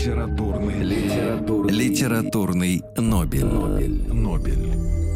[0.00, 3.44] Литературный, литературный, литературный Нобель.
[3.44, 4.08] Нобель.
[4.10, 5.09] Нобель.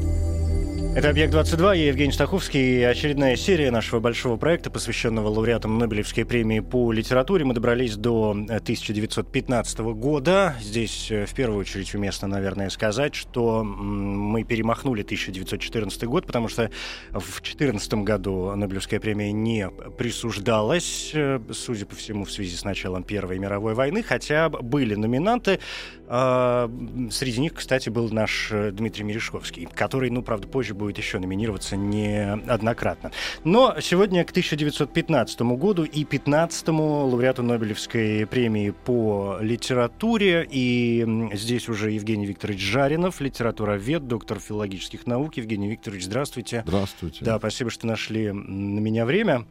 [0.97, 2.79] Это «Объект-22», я Евгений Стаховский.
[2.79, 7.45] И очередная серия нашего большого проекта, посвященного лауреатам Нобелевской премии по литературе.
[7.45, 10.55] Мы добрались до 1915 года.
[10.63, 16.71] Здесь э, в первую очередь уместно, наверное, сказать, что мы перемахнули 1914 год, потому что
[17.11, 23.03] в 2014 году Нобелевская премия не присуждалась, э, судя по всему, в связи с началом
[23.03, 25.59] Первой мировой войны, хотя были номинанты.
[26.07, 26.71] А,
[27.11, 31.19] среди них, кстати, был наш э, Дмитрий Мережковский, который, ну, правда, позже будет будет еще
[31.19, 33.11] номинироваться неоднократно.
[33.43, 40.47] Но сегодня к 1915 году и 15-му лауреату Нобелевской премии по литературе.
[40.51, 45.37] И здесь уже Евгений Викторович Жаринов, литературовед, доктор филологических наук.
[45.37, 46.63] Евгений Викторович, здравствуйте.
[46.67, 47.25] Здравствуйте.
[47.25, 49.47] Да, спасибо, что нашли на меня время.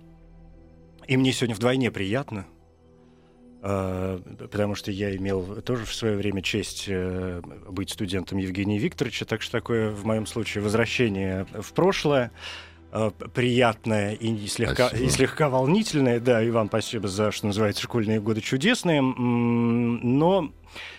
[1.07, 2.45] И мне сегодня вдвойне приятно,
[3.63, 9.41] потому что я имел тоже в свое время честь э, быть студентом Евгения Викторовича, так
[9.41, 12.31] что такое в моем случае возвращение в прошлое
[12.91, 16.19] а, приятное и слегка, и слегка волнительное.
[16.19, 19.01] Да, и вам спасибо за, что называется, школьные годы чудесные.
[19.01, 20.51] Но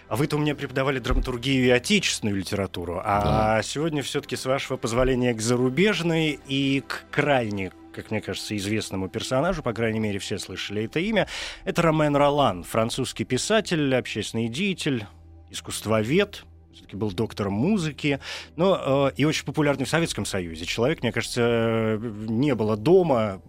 [0.09, 3.63] вы-то у меня преподавали драматургию и отечественную литературу, а да.
[3.63, 9.63] сегодня все-таки, с вашего позволения, к зарубежной и к крайне как мне кажется, известному персонажу,
[9.63, 11.29] по крайней мере, все слышали это имя.
[11.65, 15.07] Это Ромен Ролан, французский писатель, общественный деятель,
[15.51, 18.19] искусствовед, все-таки был доктором музыки,
[18.57, 20.65] но э, и очень популярный в Советском Союзе.
[20.65, 23.41] Человек, мне кажется, не было дома,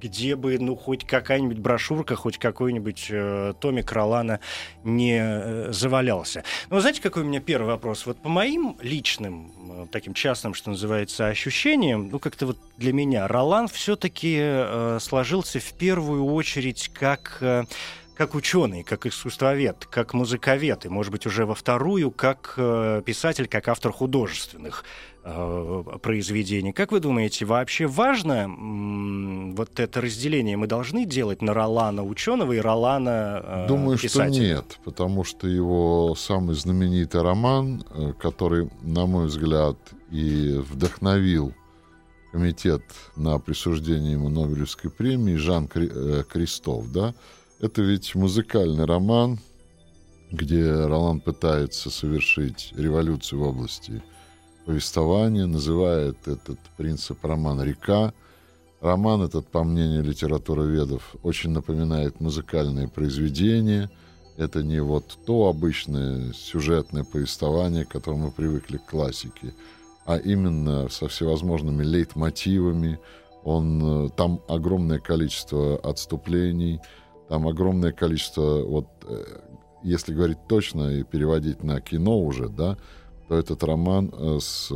[0.00, 4.40] где бы, ну, хоть какая-нибудь брошюрка, хоть какой-нибудь э, томик Ролана
[4.84, 6.44] не э, завалялся.
[6.70, 8.06] Но знаете, какой у меня первый вопрос?
[8.06, 13.26] Вот по моим личным, э, таким частным, что называется, ощущениям, ну, как-то вот для меня
[13.28, 17.38] Ролан все-таки э, сложился в первую очередь как...
[17.40, 17.64] Э,
[18.16, 23.46] как ученый, как искусствовед, как музыковед, и, может быть, уже во вторую, как э, писатель,
[23.46, 24.84] как автор художественных
[25.22, 26.72] э, произведений.
[26.72, 28.48] Как вы думаете, вообще важно
[29.56, 34.32] вот это разделение мы должны делать на Ролана ученого и Ролана э, Думаю, писателя?
[34.32, 39.76] что нет, потому что его самый знаменитый роман, э, который, на мой взгляд,
[40.10, 41.52] и вдохновил
[42.30, 42.82] комитет
[43.16, 47.14] на присуждение ему Нобелевской премии Жан э, Кристоф, да,
[47.60, 49.38] это ведь музыкальный роман,
[50.30, 54.02] где Ролан пытается совершить революцию в области
[54.66, 58.12] повествования, называет этот принцип роман «Река».
[58.86, 63.90] Роман этот, по мнению литературоведов, очень напоминает музыкальное произведение.
[64.36, 69.54] Это не вот то обычное сюжетное повествование, к которому мы привыкли к классике,
[70.04, 72.98] а именно со всевозможными лейтмотивами.
[73.44, 76.80] Он, э, там огромное количество отступлений–
[77.28, 79.24] там огромное количество, вот э,
[79.82, 82.76] если говорить точно и переводить на кино уже, да,
[83.28, 84.72] то этот роман э, с,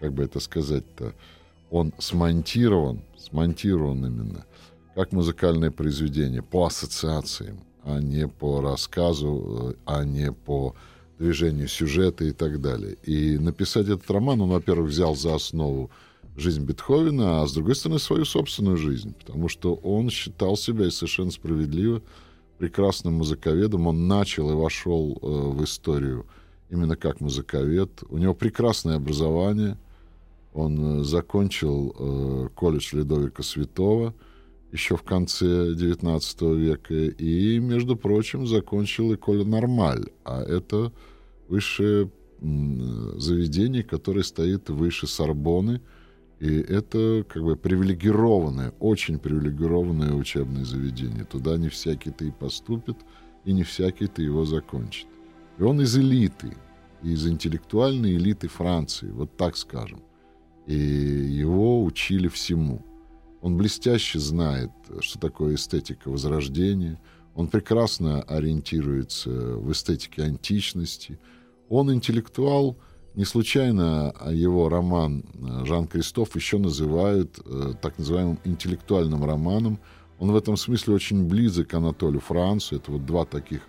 [0.00, 1.12] как бы это сказать-то,
[1.70, 4.44] он смонтирован, смонтирован именно,
[4.94, 10.74] как музыкальное произведение, по ассоциациям, а не по рассказу, э, а не по
[11.18, 12.96] движению сюжета и так далее.
[13.04, 15.90] И написать этот роман он, во-первых, взял за основу
[16.36, 20.90] жизнь Бетховена, а с другой стороны свою собственную жизнь, потому что он считал себя и
[20.90, 22.02] совершенно справедливо
[22.58, 23.86] прекрасным музыковедом.
[23.86, 26.26] Он начал и вошел э, в историю
[26.70, 28.02] именно как музыковед.
[28.08, 29.76] У него прекрасное образование.
[30.52, 34.14] Он э, закончил э, колледж Ледовика Святого
[34.72, 40.92] еще в конце XIX века и, между прочим, закончил и Коля Нормаль, а это
[41.48, 42.10] высшее
[42.40, 45.80] заведение, которое стоит выше Сорбоны–
[46.42, 51.24] и это как бы привилегированное, очень привилегированное учебное заведение.
[51.24, 52.96] Туда не всякий-то и поступит,
[53.44, 55.06] и не всякий-то его закончит.
[55.58, 56.56] И он из элиты,
[57.00, 60.02] из интеллектуальной элиты Франции, вот так скажем.
[60.66, 62.84] И его учили всему.
[63.40, 64.70] Он блестяще знает,
[65.00, 67.00] что такое эстетика возрождения.
[67.34, 71.18] Он прекрасно ориентируется в эстетике античности.
[71.68, 72.78] Он интеллектуал–
[73.14, 79.78] не случайно его роман э, Жан Кристоф еще называют э, так называемым интеллектуальным романом.
[80.18, 82.76] Он в этом смысле очень близок к Анатолию Францу.
[82.76, 83.62] Это вот два таких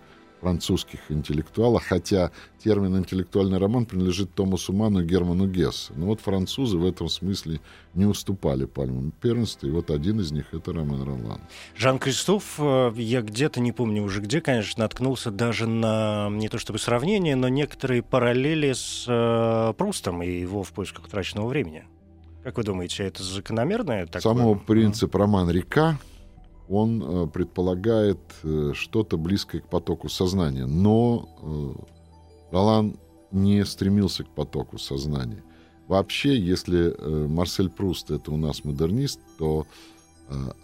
[0.44, 2.32] французских интеллектуалов, хотя
[2.62, 5.94] термин «интеллектуальный роман» принадлежит Томасу Ману и Герману Гессу.
[5.96, 7.62] Но вот французы в этом смысле
[7.94, 11.40] не уступали пальмам первенства, и вот один из них— это Роман Ролан.
[11.78, 16.78] Жан-Кристоф, э, я где-то, не помню уже где, конечно, наткнулся даже на не то чтобы
[16.78, 21.86] сравнение, но некоторые параллели с э, Прустом и его в поисках утраченного времени.
[22.44, 24.06] Как вы думаете, это закономерное?
[24.06, 24.22] Такое?
[24.22, 25.98] Само принцип роман «Река»
[26.74, 30.66] он э, предполагает э, что-то близкое к потоку сознания.
[30.66, 32.98] Но э, Ролан
[33.32, 35.44] не стремился к потоку сознания.
[35.88, 36.96] Вообще, если
[37.28, 39.66] Марсель Пруст это у нас модернист, то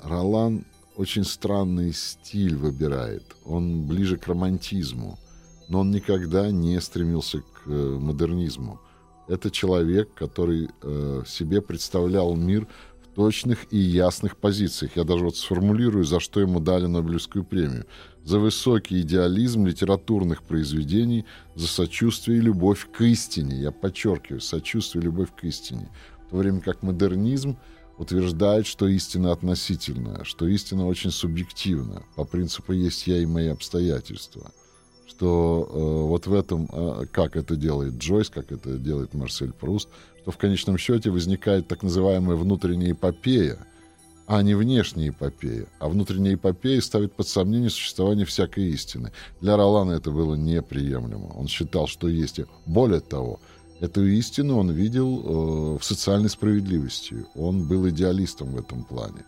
[0.02, 0.66] Ролан
[0.96, 3.36] очень странный стиль выбирает.
[3.44, 5.20] Он ближе к романтизму,
[5.68, 8.80] но он никогда не стремился к модернизму.
[9.30, 12.68] Это человек, который э, себе представлял мир
[13.20, 14.96] точных и ясных позициях.
[14.96, 17.86] Я даже вот сформулирую, за что ему дали Нобелевскую премию.
[18.24, 23.58] За высокий идеализм литературных произведений, за сочувствие и любовь к истине.
[23.60, 25.90] Я подчеркиваю, сочувствие и любовь к истине.
[26.28, 27.58] В то время как модернизм
[27.98, 32.04] утверждает, что истина относительная, что истина очень субъективна.
[32.16, 34.50] По принципу «есть я и мои обстоятельства»
[35.10, 39.90] что э, вот в этом, э, как это делает Джойс, как это делает Марсель Пруст,
[40.30, 43.58] что в конечном счете возникает так называемая внутренняя эпопея,
[44.28, 45.66] а не внешняя эпопея.
[45.80, 49.12] А внутренняя эпопея ставит под сомнение существование всякой истины.
[49.42, 51.34] Для Ролана это было неприемлемо.
[51.36, 52.42] Он считал, что есть.
[52.68, 53.40] Более того,
[53.80, 57.26] эту истину он видел э, в социальной справедливости.
[57.34, 59.24] Он был идеалистом в этом плане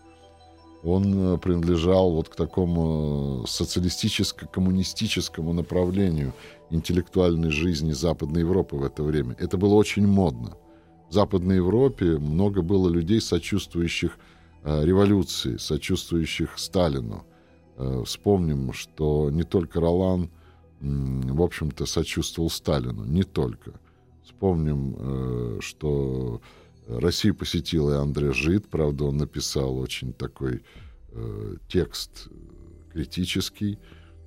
[0.83, 6.33] он э, принадлежал вот к такому э, социалистическо-коммунистическому направлению
[6.71, 9.35] интеллектуальной жизни Западной Европы в это время.
[9.39, 10.57] Это было очень модно.
[11.11, 14.17] Западной Европе много было людей, сочувствующих
[14.63, 17.25] э, революции, сочувствующих Сталину.
[17.77, 20.29] Э, вспомним, что не только Ролан, э,
[20.81, 23.73] в общем-то, сочувствовал Сталину, не только.
[24.23, 26.41] Вспомним, э, что
[26.87, 30.63] Россию посетил и Андрей Жид, правда, он написал очень такой
[31.11, 32.29] э, текст
[32.91, 33.79] критический,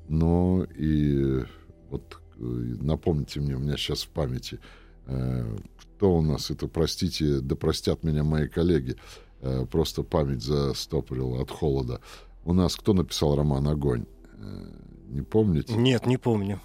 [0.09, 1.45] но и
[1.91, 4.59] вот э, напомните мне, у меня сейчас в памяти,
[5.07, 5.57] э,
[6.05, 8.97] кто у нас, это, простите, да простят меня мои коллеги,
[9.41, 12.03] э, просто память застопорила от холода.
[12.45, 14.05] У нас кто написал роман «Огонь»?
[14.37, 14.67] Э,
[15.09, 15.73] не помните?
[15.73, 16.61] Нет, не помню.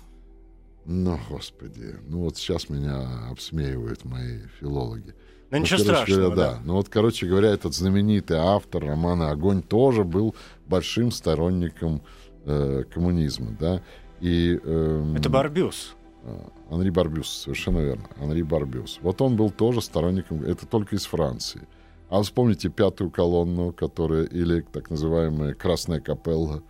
[0.84, 5.16] Ну, господи, ну вот сейчас меня обсмеивают мои филологи.
[5.52, 6.52] Ну, ничего страшного, говоря, да.
[6.56, 6.60] да.
[6.66, 10.36] Ну вот, короче говоря, этот знаменитый автор романа «Огонь» тоже был
[10.68, 12.02] большим сторонником
[12.44, 13.82] э, коммунизма, да.
[14.20, 15.96] И, э, Это Барбюс.
[16.24, 16.40] Э,
[16.70, 18.08] Анри Барбюс, совершенно верно.
[18.20, 19.00] Анри Барбюс.
[19.02, 21.68] Вот он был тоже сторонником, это только из Франции.
[22.10, 26.64] А вспомните пятую колонну, которая, или так называемая Красная капелла,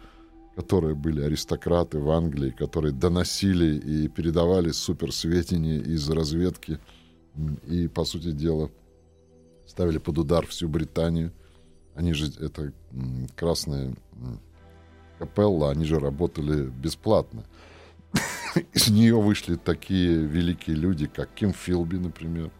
[0.55, 6.79] которые были аристократы в Англии, которые доносили и передавали суперсведения из разведки
[7.65, 8.69] и, по сути дела,
[9.65, 11.31] ставили под удар всю Британию.
[11.95, 12.73] Они же, это
[13.37, 13.95] красная
[15.17, 17.45] капелла, они же работали бесплатно.
[18.73, 22.51] Из нее вышли такие великие люди, как Ким Филби, например,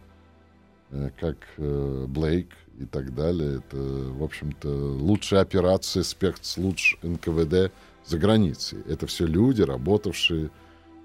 [0.90, 2.48] э, как э, Блейк
[2.78, 3.58] и так далее.
[3.58, 7.72] Это, в общем-то, лучшая операция спецслужб НКВД
[8.06, 8.80] за границей.
[8.88, 10.50] Это все люди, работавшие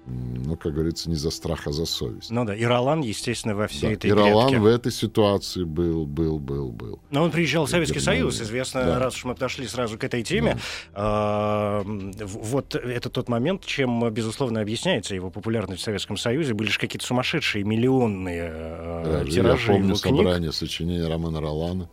[0.06, 2.30] ну, как говорится, не за страх, а за совесть.
[2.30, 6.06] Ну да, и Ролан, естественно, во всей да, этой И Ролан в этой ситуации был,
[6.06, 7.00] был, был, был.
[7.10, 8.20] Но он приезжал в Советский Германии.
[8.20, 8.98] Союз, известно, да.
[9.00, 10.58] раз уж мы подошли сразу к этой теме.
[10.94, 11.82] Да.
[11.84, 16.54] Э, вот это тот момент, чем, безусловно, объясняется его популярность в Советском Союзе.
[16.54, 21.90] Были же какие-то сумасшедшие миллионные э, да, тиражи Я помню собрание сочинения Романа Ролана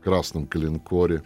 [0.00, 1.22] в красном калинкоре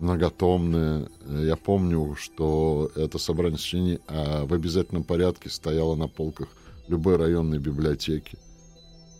[0.00, 1.08] многотомные.
[1.26, 6.48] Я помню, что это собрание сочинений а в обязательном порядке стояло на полках
[6.88, 8.38] любой районной библиотеки.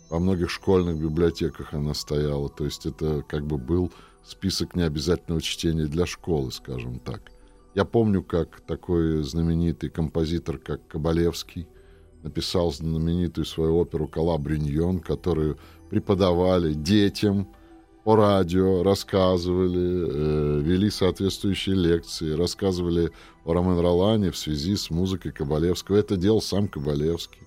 [0.09, 2.49] Во многих школьных библиотеках она стояла.
[2.49, 3.91] То есть это как бы был
[4.23, 7.31] список необязательного чтения для школы, скажем так.
[7.73, 11.67] Я помню, как такой знаменитый композитор, как Кабалевский,
[12.23, 15.57] написал знаменитую свою оперу «Калабриньон», которую
[15.89, 17.47] преподавали детям–
[18.03, 23.11] по радио рассказывали, э, вели соответствующие лекции, рассказывали
[23.45, 25.97] о Ромен Ролане в связи с музыкой Кабалевского.
[25.97, 27.41] Это делал сам Кабалевский.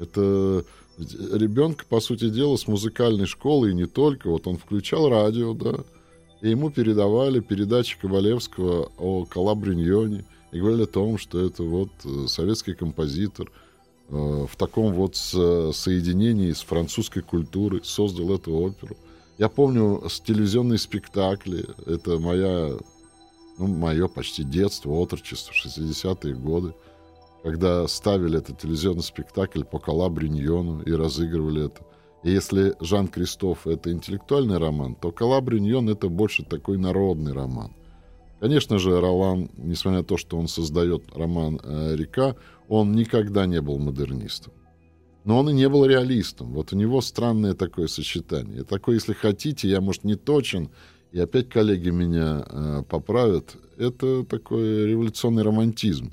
[0.00, 0.64] Это
[0.98, 4.28] ребенка, по сути дела, с музыкальной школы и не только.
[4.28, 5.84] Вот он включал радио, да,
[6.40, 12.26] и ему передавали передачи Кабалевского о Калабриньоне и говорили о том, что это вот э,
[12.26, 13.52] советский композитор
[14.08, 18.96] э, в таком вот соединении с французской культурой создал эту оперу.
[19.42, 21.66] Я помню телевизионные спектакли.
[21.84, 22.76] Это моя,
[23.58, 26.74] ну, мое почти детство, отрочество, 60-е годы.
[27.42, 31.84] когда ставили этот телевизионный спектакль по Калабриньону и разыгрывали это.
[32.22, 37.72] И если Жан Кристоф— это интеллектуальный роман, то Калабриньон— это больше такой народный роман.
[38.38, 42.36] Конечно же, Ролан, несмотря на то, что он создает роман э, «Река»,
[42.68, 44.52] он никогда не был модернистом.
[45.24, 46.52] Но он и не был реалистом.
[46.52, 48.64] Вот у него странное такое сочетание.
[48.64, 50.70] Такое, если хотите, я, может, не точен,
[51.12, 56.12] и опять коллеги меня э, поправят, это такой революционный романтизм,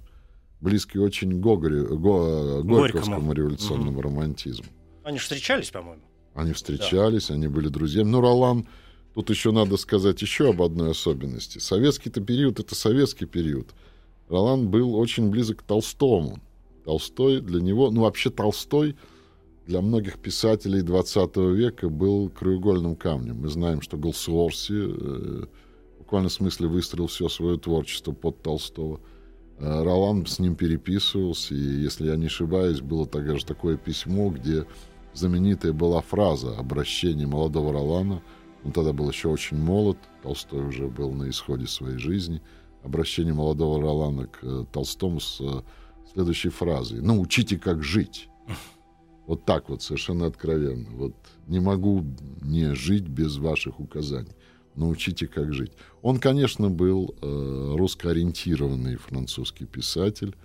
[0.61, 4.01] близкий очень Гогоре, Го, Горьковскому революционному угу.
[4.01, 4.65] романтизму.
[5.03, 6.03] Они встречались, по-моему.
[6.35, 7.35] Они встречались, да.
[7.35, 8.09] они были друзьями.
[8.09, 8.67] Ну, Ролан,
[9.15, 11.57] тут еще надо сказать еще об одной особенности.
[11.57, 13.69] Советский-то период— это советский период.
[14.27, 16.39] Ролан был очень близок к Толстому.
[16.89, 18.95] Толстой для него, ну, вообще Толстой—
[19.69, 23.41] для многих писателей XX века был краеугольным камнем.
[23.41, 28.99] Мы знаем, что Голсуорси э, в буквальном смысле выстроил все свое творчество под Толстого.
[29.59, 34.65] Э, Ролан с ним переписывался, и, если я не ошибаюсь, было также такое письмо, где
[35.13, 38.23] знаменитая была фраза обращения молодого Ролана.
[38.63, 42.41] Он тогда был еще очень молод, Толстой уже был на исходе своей жизни.
[42.83, 45.61] Обращение молодого Ролана к э, Толстому с э,
[46.13, 48.29] следующей фразой «Научите, как жить».
[49.27, 50.89] Вот так вот, совершенно откровенно.
[50.89, 51.13] Вот
[51.45, 52.03] не могу
[52.41, 54.33] не жить без ваших указаний.
[54.73, 55.71] Научите, как жить.
[56.01, 60.35] Он, конечно, был э, русскоориентированный французский писатель.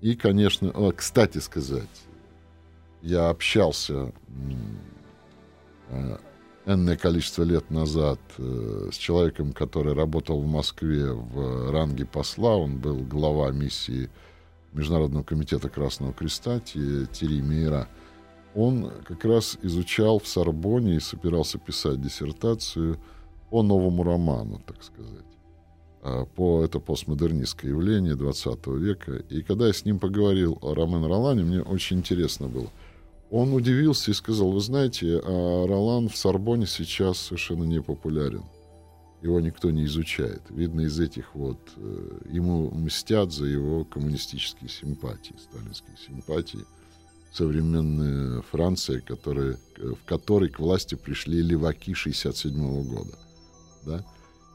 [0.00, 1.88] И, конечно, о, кстати сказать,
[3.02, 4.12] я общался
[5.90, 6.18] э,
[6.66, 12.56] энное количество лет назад э, с человеком, который работал в Москве в ранге посла.
[12.56, 14.10] Он был глава миссии
[14.72, 17.88] Международного комитета Красного Креста Тири Мейра
[18.54, 22.98] он как раз изучал в Сорбоне и собирался писать диссертацию
[23.50, 25.24] по новому роману, так сказать.
[26.02, 29.22] А, по, это постмодернистское явление 20 века.
[29.28, 32.68] И когда я с ним поговорил о Ромен Ролане, мне очень интересно было.
[33.30, 38.42] Он удивился и сказал, вы знаете, а Ролан в Сорбоне сейчас совершенно не популярен.
[39.22, 40.42] Его никто не изучает.
[40.50, 41.58] Видно из этих вот...
[41.76, 46.64] Э, ему мстят за его коммунистические симпатии, сталинские симпатии–
[47.32, 53.18] современная Франция, которая, в которой к власти пришли леваки 67 года.
[53.84, 54.04] Да?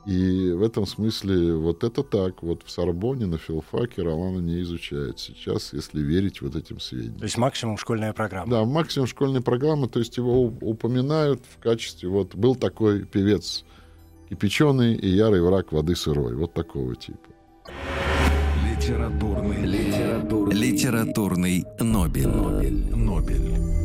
[0.06, 2.44] И в этом смысле вот это так.
[2.44, 7.20] Вот в Сорбоне, на филфаке Ролана не изучают сейчас, если верить вот этим сведениям.
[7.20, 8.52] То есть максимум школьная программа.
[8.52, 9.88] Да, максимум школьная программа.
[9.88, 12.10] То есть его упоминают в качестве...
[12.10, 13.64] Вот был такой певец
[14.30, 16.36] кипяченый и ярый враг воды сырой.
[16.36, 17.30] Вот такого типа.
[18.70, 22.28] Литературный, литературный, литературный Нобель.
[22.28, 22.96] Нобель.
[22.96, 23.83] Нобель.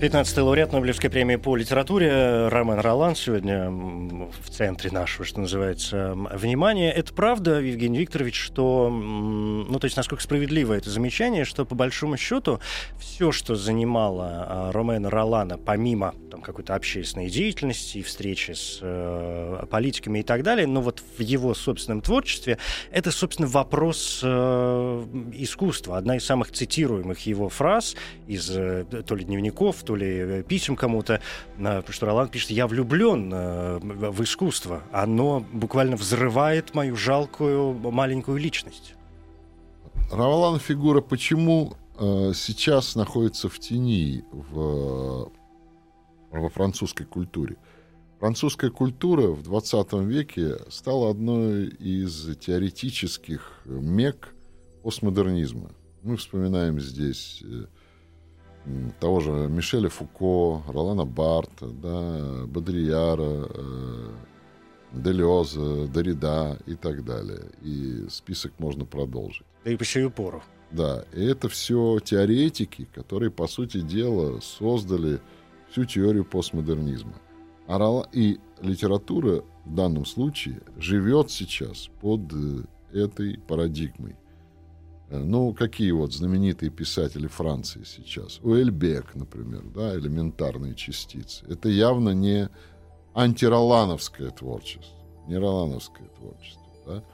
[0.00, 6.90] 15-й лауреат Нобелевской премии по литературе Роман Ролан сегодня в центре нашего, что называется, внимания.
[6.90, 12.16] Это правда, Евгений Викторович, что, ну, то есть, насколько справедливо это замечание, что, по большому
[12.16, 12.60] счету,
[12.98, 19.66] все, что занимало а, Ромена Ролана, помимо там, какой-то общественной деятельности и встречи с э,
[19.70, 22.56] политиками и так далее, но вот в его собственном творчестве,
[22.90, 25.04] это, собственно, вопрос э,
[25.34, 25.98] искусства.
[25.98, 30.76] Одна из самых цитируемых его фраз из э, то ли дневников, то ли э, писем
[30.76, 31.20] кому-то,
[31.56, 38.38] потому что Ролан пишет, я влюблен э, в искусство, оно буквально взрывает мою жалкую маленькую
[38.38, 38.94] личность.
[40.12, 45.32] Ролан фигура почему э, сейчас находится в тени в,
[46.30, 47.56] во французской культуре?
[48.20, 54.36] Французская культура в 20 веке стала одной из теоретических мек
[54.84, 55.72] постмодернизма.
[56.04, 57.42] Мы вспоминаем здесь
[58.98, 64.12] того же Мишеля Фуко, Ролана Барта, да, Бодрияра, э,
[64.92, 67.50] Делеза, Дорида и так далее.
[67.62, 69.46] И список можно продолжить.
[69.64, 70.42] Да и по сию пору.
[70.70, 75.20] Да, и это все теоретики, которые, по сути дела, создали
[75.70, 77.14] всю теорию постмодернизма.
[77.66, 82.62] А и литература в данном случае живет сейчас под э,
[82.92, 84.16] этой парадигмой.
[85.10, 88.38] Ну, какие вот знаменитые писатели Франции сейчас?
[88.42, 91.44] Уэльбек, например, да, элементарные частицы.
[91.48, 92.48] Это явно не
[93.14, 97.04] антиролановское творчество, не ролановское творчество, да.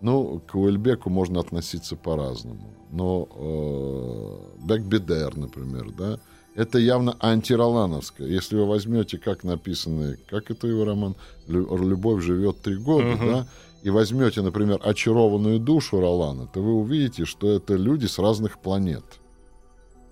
[0.00, 2.72] Ну, к Уэльбеку можно относиться по-разному.
[2.90, 6.18] Но э, Бекбедер, например, да,
[6.54, 8.26] это явно антиролановское.
[8.26, 11.14] Если вы возьмете, как написано, как это его роман
[11.46, 13.26] «Любовь живет три года», uh-huh.
[13.26, 13.48] да,
[13.82, 19.04] и возьмете, например, очарованную душу Ролана, то вы увидите, что это люди с разных планет.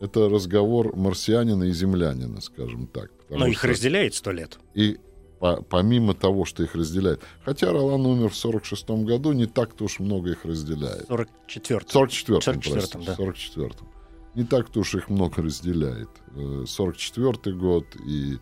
[0.01, 3.11] Это разговор марсианина и землянина, скажем так.
[3.31, 4.59] Но их разделяет сто лет.
[4.75, 4.99] И
[5.39, 7.21] по, помимо того, что их разделяет.
[7.45, 11.07] Хотя Ролан умер в 46 году, не так-то уж много их разделяет.
[11.09, 13.15] 44 44 44 да.
[13.17, 13.71] 44
[14.35, 16.11] Не так-то уж их много разделяет.
[16.67, 18.39] 44 год и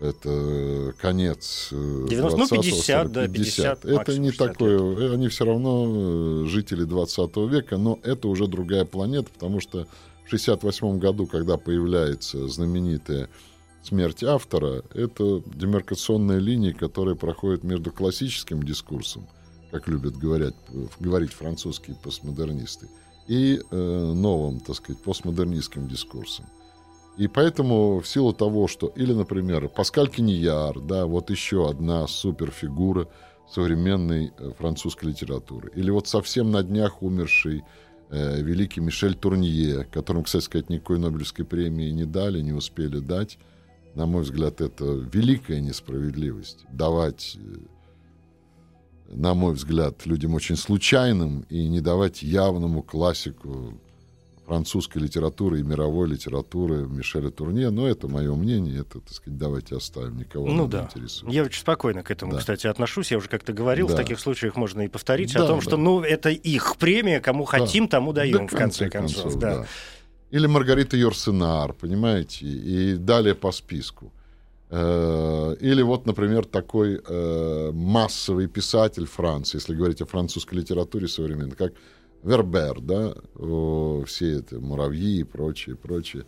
[0.00, 3.84] это конец 90, ну, 50, да, 50.
[3.84, 9.60] Это не такое, они все равно жители 20 века, но это уже другая планета, потому
[9.60, 9.86] что
[10.24, 13.28] в 68 году, когда появляется знаменитая
[13.82, 19.26] смерть автора, это демаркационная линия, которая проходит между классическим дискурсом,
[19.70, 20.54] как любят говорить,
[21.00, 22.88] говорить французские постмодернисты,
[23.26, 26.46] и э, новым, так сказать, постмодернистским дискурсом.
[27.18, 33.08] И поэтому в силу того, что, или, например, Паскаль Киньяр, да, вот еще одна суперфигура
[33.50, 37.64] современной э, французской литературы, или вот совсем на днях умерший
[38.10, 43.38] э, великий Мишель Турнье, которому, кстати сказать, никакой Нобелевской премии не дали, не успели дать.
[43.96, 46.66] На мой взгляд, это великая несправедливость.
[46.70, 47.56] Давать, э,
[49.08, 53.74] на мой взгляд, людям очень случайным и не давать явному классику
[54.48, 57.68] французской литературы и мировой литературы Мишеля Турне.
[57.68, 60.84] Но это мое мнение, это, так сказать, давайте оставим, никого ну, не да.
[60.84, 61.32] интересует.
[61.32, 62.38] Я очень спокойно к этому, Да.
[62.38, 63.10] кстати, отношусь.
[63.10, 63.92] Я уже как-то говорил, Да.
[63.92, 65.62] в таких случаях можно и повторить Да, о том, да.
[65.64, 69.34] что, ну, это их премия, кому хотим, тому даем, Да, в конце концов.
[69.38, 69.66] да.
[70.30, 74.12] Или Маргарита Йорсенар, понимаете, и далее по списку.
[74.70, 81.56] Э, Или вот, например, такой э, массовый писатель Франции, если говорить о французской литературе современной,
[81.56, 81.72] как
[82.22, 83.14] Вербер, да,
[84.06, 86.24] все это муравьи и прочее, прочее.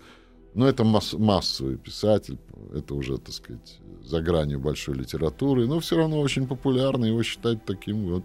[0.55, 2.39] Но это масс- массовый писатель,
[2.75, 7.65] это уже, так сказать, за гранью большой литературы, но все равно очень популярный, его считают
[7.65, 8.25] таким вот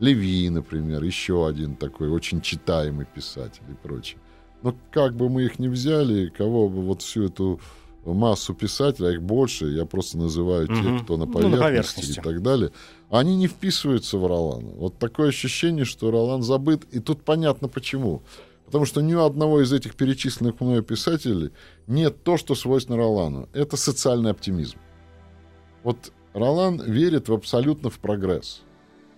[0.00, 4.18] Леви, например, еще один такой очень читаемый писатель и прочее.
[4.62, 7.60] Но как бы мы их ни взяли, кого бы вот всю эту
[8.04, 10.82] массу писателей, а их больше, я просто называю Мгм.
[10.82, 12.18] тех, кто на Ну, на поверхности, поверхности.
[12.18, 12.72] и так далее,
[13.10, 14.70] они не вписываются в Ролана.
[14.70, 18.22] Вот такое ощущение, что Ролан забыт, и тут понятно почему.
[18.66, 21.50] Потому что ни у одного из этих перечисленных мною писателей
[21.88, 23.48] нет то, что свойственно Ролану.
[23.52, 24.78] Это социальный оптимизм.
[25.82, 28.62] Вот Ролан верит в абсолютно в прогресс.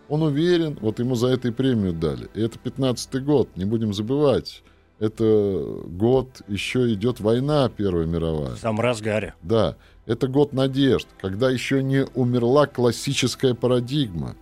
[0.08, 2.28] Он уверен, вот ему за это и премию дали.
[2.34, 4.62] И это 15-й год, не будем забывать.
[5.02, 8.54] Это год, еще идет война Первая мировая.
[8.54, 9.34] В самом разгаре.
[9.42, 9.74] Да,
[10.06, 14.36] это год надежд, когда еще не умерла классическая парадигма.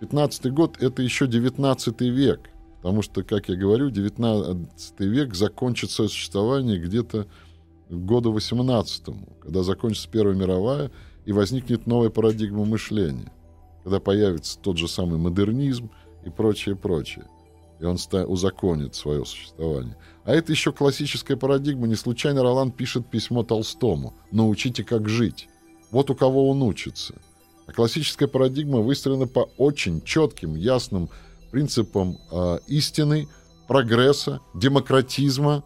[0.00, 2.40] 15 год— это еще 19 век.
[2.78, 7.26] Потому что, как я говорю, 19 век закончит свое существование где-то
[7.90, 9.04] к году 18
[9.42, 10.90] когда закончится Первая мировая
[11.26, 13.30] и возникнет новая парадигма мышления.
[13.84, 15.90] Когда появится тот же самый модернизм
[16.24, 17.26] и прочее, прочее.
[17.80, 19.96] И он узаконит свое существование.
[20.24, 21.86] А это еще классическая парадигма.
[21.86, 24.14] Не случайно Ролан пишет письмо Толстому.
[24.32, 25.48] «Научите, как жить».
[25.90, 27.14] Вот у кого он учится.
[27.66, 31.08] А классическая парадигма выстроена по очень четким, ясным
[31.50, 33.28] принципам э, истины,
[33.66, 35.64] прогресса, демократизма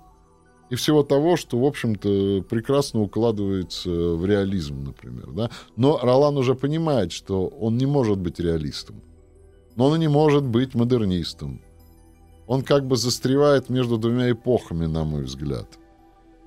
[0.71, 5.31] и всего того, что, в общем-то, прекрасно укладывается в реализм, например.
[5.33, 5.51] Да?
[5.77, 9.03] Но Ролан уже понимает, что он не может быть реалистом.
[9.77, 11.61] Но он и не может быть модернистом.
[12.47, 15.67] Он как бы застревает между двумя эпохами, на мой взгляд.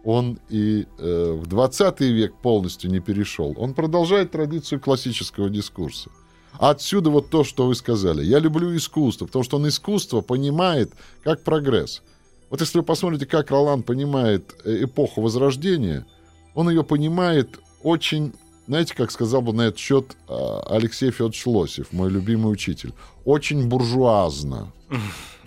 [0.04, 3.56] Он и э, в 20 век полностью не перешел.
[3.58, 6.12] Он продолжает традицию классического дискурса.
[6.60, 8.24] Отсюда вот то, что вы сказали.
[8.24, 12.02] Я люблю искусство, потому что он искусство понимает как прогресс.
[12.50, 16.06] Вот если вы посмотрите, как Ролан понимает э, эпоху Возрождения,
[16.54, 18.34] он ее понимает очень,
[18.68, 23.68] знаете, как сказал бы на этот счет а, Алексей Федорович Лосев, мой любимый учитель, очень
[23.68, 24.72] буржуазно.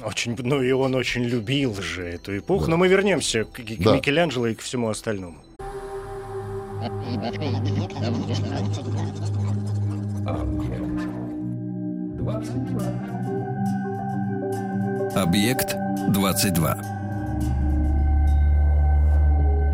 [0.04, 2.66] Очень, ну и он очень любил же эту эпоху.
[2.66, 2.70] Да.
[2.72, 3.96] Но мы вернемся к, к Да.
[3.96, 5.38] Микеланджело и к всему остальному.
[15.16, 15.74] Объект
[16.10, 16.97] 22.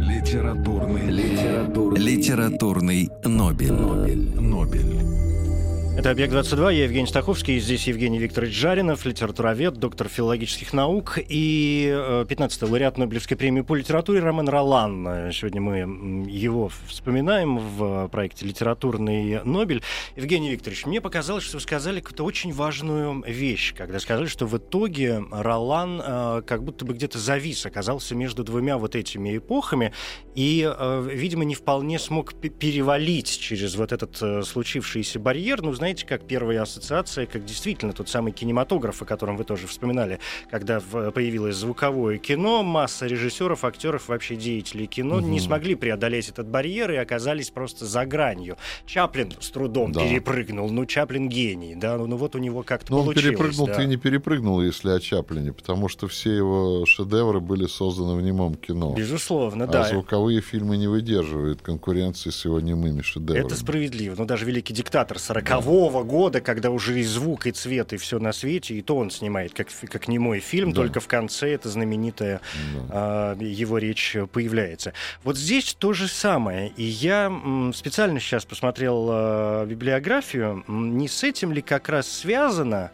[0.07, 3.73] Литературный, литературный, литературный Нобель.
[3.73, 4.39] Нобель.
[4.39, 5.34] Нобель.
[5.97, 12.27] Это «Объект-22», я Евгений Стаховский, здесь Евгений Викторович Жаринов, литературовед, доктор филологических наук и э,
[12.29, 15.07] 15-й лауреат Нобелевской премии по литературе Ромен Ролан.
[15.07, 15.77] Э, Сегодня мы
[16.29, 19.83] его вспоминаем в э, проекте «Литературный Нобель».
[20.17, 24.59] Евгений Викторович, мне показалось, что вы сказали какую-то очень важную вещь, когда сказали, что в
[24.59, 29.93] итоге Ролан э, как будто бы где-то завис, оказался между двумя вот этими эпохами
[30.35, 35.63] и, э, видимо, не вполне смог пе- перевалить через вот этот э, случившийся барьер.
[35.63, 40.19] Ну, знаете, как первая ассоциация, как действительно тот самый кинематограф, о котором вы тоже вспоминали,
[40.51, 45.27] когда в, появилось звуковое кино, масса режиссеров, актеров, вообще деятелей кино угу.
[45.27, 48.57] не смогли преодолеть этот барьер и оказались просто за гранью.
[48.87, 50.01] Чаплин с трудом да.
[50.01, 53.27] перепрыгнул, ну Чаплин гений, да, ну, ну вот у него как-то Но получилось.
[53.27, 53.75] он перепрыгнул, да.
[53.75, 58.55] ты не перепрыгнул, если о Чаплине, потому что все его шедевры были созданы в немом
[58.55, 58.95] кино.
[58.97, 59.85] Безусловно, а да.
[59.85, 63.45] звуковые фильмы не выдерживают конкуренции с его немыми шедеврами.
[63.45, 64.15] Это справедливо.
[64.17, 66.03] Но даже «Великий диктатор» 40-го да.
[66.03, 69.55] года, когда уже и звук, и цвет, и все на свете, и то он снимает
[69.55, 70.83] как, как немой фильм, да.
[70.83, 72.41] только в конце эта знаменитая
[72.89, 73.37] да.
[73.39, 74.93] э, его речь появляется.
[75.23, 76.71] Вот здесь то же самое.
[76.77, 77.33] И я
[77.75, 80.65] специально сейчас посмотрел э, библиографию.
[80.69, 82.91] Не с этим ли как раз связано,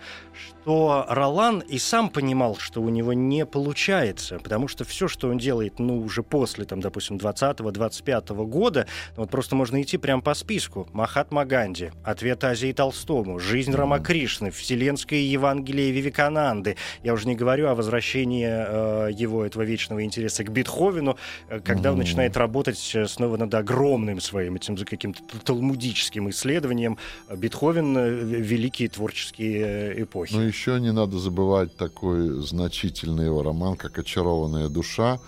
[0.62, 5.38] что Ролан и сам понимал, что у него не получается, потому что все, что он
[5.38, 10.34] делает, ну, уже после, там, допустим, 20-25 года, ну, вот просто можно идти прямо по
[10.34, 10.88] списку.
[10.92, 16.76] Махатма Ганди, Ответ Азии Толстому, Жизнь Рамакришны, Вселенское Евангелие Вивикананды.
[17.02, 21.16] Я уже не говорю о возвращении э, его, этого вечного интереса к Бетховену,
[21.48, 26.98] э, когда он начинает работать э, снова над огромным своим этим каким-то талмудическим исследованием.
[27.34, 30.34] Бетховен э,— великие творческие э, эпохи.
[30.34, 35.20] Ну, еще не надо забывать такой значительный его роман, как «Очарованная душа».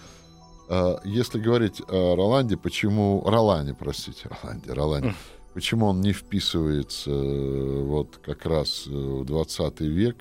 [0.68, 3.22] А, если говорить о Роланде, почему...
[3.26, 5.14] Ролане, простите, Роланде, Роланде.
[5.54, 10.16] Почему он не вписывается э, вот как раз э, в 20 век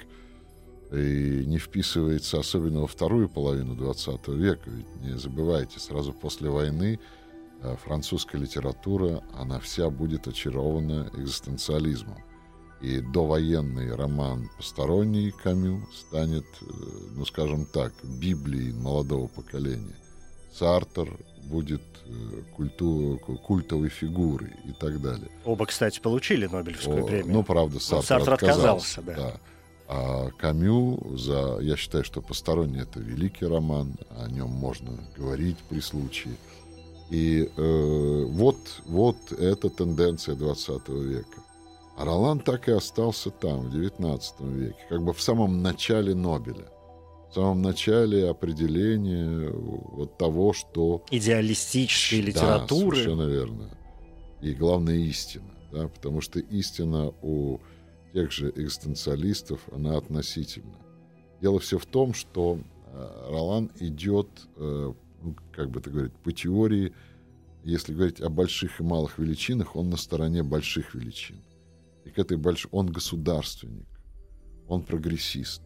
[0.92, 4.70] и не вписывается особенно во вторую половину 20 века?
[4.70, 7.00] Ведь не забывайте, сразу после войны
[7.62, 12.18] э, французская литература, она вся будет очарована экзистенциализмом.
[12.82, 16.66] И довоенный роман «Посторонний» Камю станет, э,
[17.16, 19.96] ну, скажем так, Библией молодого поколения.
[20.52, 25.30] Сартер будет э, культу, культовой фигурой и так далее.
[25.46, 27.34] Оба, кстати, получили Нобелевскую О, премию.
[27.34, 29.00] Ну, правда, Сартер, Сартер отказался.
[29.00, 29.16] отказался да.
[29.16, 29.40] да.
[29.88, 35.82] А Камю, за, я считаю, что «Посторонний»— это великий роман, о нем можно говорить при
[35.82, 36.36] случае.
[37.12, 41.42] И э, вот, вот эта тенденция 20 века.
[41.98, 44.22] А Ролан так и остался там, в XIX
[44.54, 46.68] веке, как бы в самом начале Нобеля,
[47.30, 51.04] в самом начале определения вот того, что...
[51.12, 52.98] Идеалистической литературы.
[52.98, 53.70] Да, совершенно верно.
[54.42, 55.52] И главное, истина.
[55.72, 57.60] Да, потому что истина у
[58.14, 60.76] тех же экзистенциалистов, она относительна.
[61.42, 64.28] Дело все в том, что э, Ролан идет,
[64.58, 66.94] э, ну, как бы это говорить, по теории,
[67.64, 71.38] если говорить о больших и малых величинах, он на стороне больших величин
[72.06, 72.70] и к этой большой...
[72.72, 73.88] Он государственник,
[74.68, 75.62] он прогрессист.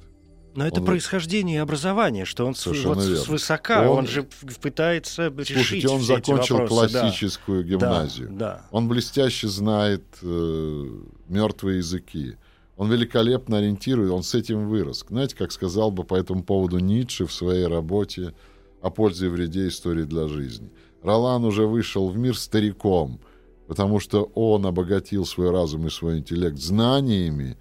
[0.55, 0.85] Но это он...
[0.85, 3.99] происхождение и образование, что он с, вот, с высока, он...
[3.99, 4.23] он же
[4.61, 6.93] пытается Слушайте, решить он все закончил эти вопросы.
[6.93, 7.69] классическую да.
[7.69, 8.29] гимназию.
[8.29, 8.65] Да, да.
[8.71, 10.85] Он блестяще знает э,
[11.27, 12.37] мертвые языки.
[12.77, 15.05] Он великолепно ориентирует, он с этим вырос.
[15.07, 18.33] Знаете, как сказал бы по этому поводу Ницше в своей работе
[18.81, 20.69] о пользе и вреде истории для жизни.
[21.01, 23.19] Ролан уже вышел в мир стариком,
[23.67, 27.57] потому что он обогатил свой разум и свой интеллект знаниями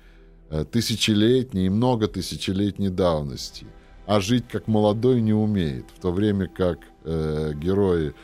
[0.50, 3.66] э, тысячелетней и много тысячелетней давности,
[4.06, 8.14] а жить как молодой не умеет, в то время как э, герои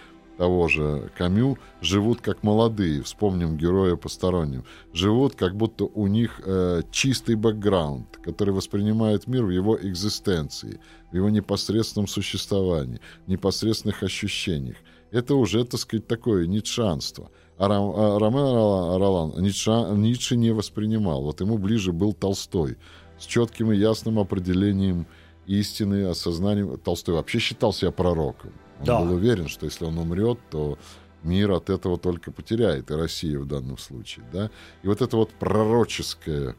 [0.40, 4.64] того же Камю живут как молодые, вспомним героя посторонним,
[4.94, 10.80] живут как будто у них э, чистый бэкграунд, который воспринимает мир в его экзистенции,
[11.12, 14.76] в его непосредственном существовании, непосредственных ощущениях.
[15.10, 17.30] Это уже, так сказать, такое ницшанство.
[17.61, 21.23] А Ромен Ролан Ницше, Ницше не воспринимал.
[21.25, 22.79] Вот ему ближе был Толстой
[23.18, 25.07] с четким и ясным определением
[25.46, 26.79] истины, осознанием.
[26.79, 28.53] Толстой вообще считал себя пророком.
[28.79, 29.01] Он да.
[29.01, 30.79] был уверен, что если он умрет, то
[31.23, 34.25] мир от этого только потеряет, и Россия в данном случае.
[34.33, 34.51] Да?
[34.83, 36.57] И вот эта вот пророческая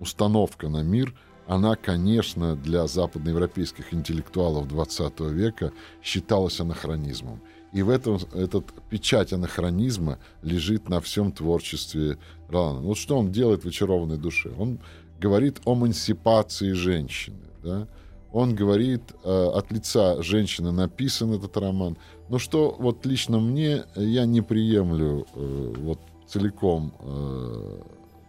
[0.00, 1.14] установка на мир,
[1.46, 7.40] она, конечно, для западноевропейских интеллектуалов XX века считалась анахронизмом.
[7.72, 12.80] И в этом этот печать анахронизма лежит на всем творчестве Ролана.
[12.80, 14.50] Вот что он делает в «Очарованной душе»?
[14.58, 14.78] Он
[15.18, 17.38] говорит о эмансипации женщины.
[17.62, 17.88] Да?
[18.32, 21.96] Он говорит, э, от лица женщины написан этот роман.
[22.28, 27.80] Но что вот лично мне, я не приемлю э, вот целиком э,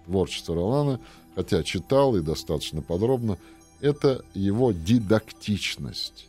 [0.05, 0.99] творчество Ролана,
[1.35, 3.37] хотя читал и достаточно подробно,
[3.81, 6.27] это его дидактичность.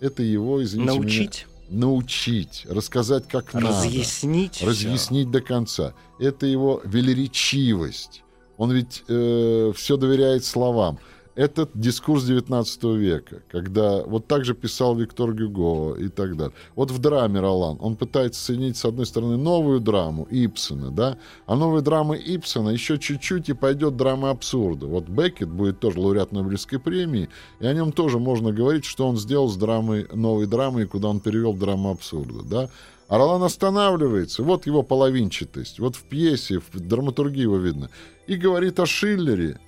[0.00, 1.46] Это его, извините Научить?
[1.46, 5.94] Меня, научить, рассказать как разъяснить надо, разъяснить до конца.
[6.18, 8.22] Это его велеречивость.
[8.56, 10.98] Он ведь э, все доверяет словам.
[11.34, 16.54] Этот дискурс 19 века, когда вот так же писал Виктор Гюго и так далее.
[16.76, 21.56] Вот в драме Ролан он пытается соединить, с одной стороны, новую драму Ипсона, да, а
[21.56, 24.86] новая драма Ипсона еще чуть-чуть и пойдет драма абсурда.
[24.86, 29.16] Вот Беккет будет тоже лауреат Нобелевской премии, и о нем тоже можно говорить, что он
[29.16, 32.68] сделал с драмой, новой драмой, куда он перевел драму абсурда, да.
[33.08, 37.90] А Ролан останавливается, вот его половинчатость, вот в пьесе, в драматургии его видно,
[38.26, 39.58] и говорит о Шиллере,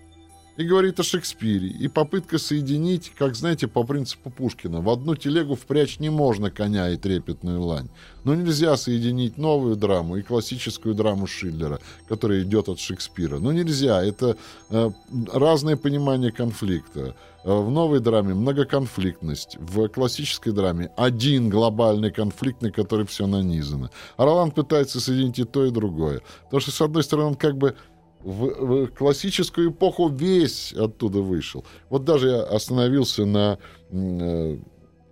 [0.57, 1.69] и говорит о Шекспире.
[1.69, 4.81] И попытка соединить, как знаете, по принципу Пушкина.
[4.81, 7.89] В одну телегу впрячь не можно коня и трепетную лань.
[8.25, 13.39] Но нельзя соединить новую драму и классическую драму Шиллера, которая идет от Шекспира.
[13.39, 14.03] Но нельзя.
[14.03, 14.37] Это
[14.71, 14.91] э,
[15.33, 17.15] разное понимание конфликта.
[17.45, 19.57] Э, в новой драме многоконфликтность.
[19.61, 23.91] В классической драме один глобальный конфликт, на который все нанизано.
[24.17, 26.23] А Роланд пытается соединить и то, и другое.
[26.45, 27.77] Потому что, с одной стороны, он как бы
[28.21, 31.65] в, в классическую эпоху весь оттуда вышел.
[31.91, 33.59] Вот даже я остановился на
[33.91, 34.59] э,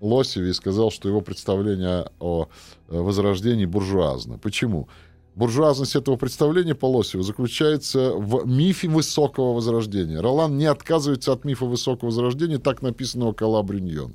[0.01, 2.49] Лосеве и сказал, что его представление о
[2.89, 4.39] возрождении буржуазно.
[4.39, 4.89] Почему?
[5.35, 10.21] Буржуазность этого представления по Лосеву заключается в мифе высокого возрождения.
[10.21, 14.15] Ролан не отказывается от мифа высокого возрождения, так написано около Бриньон.